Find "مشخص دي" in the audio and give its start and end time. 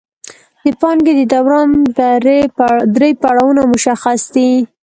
3.73-4.51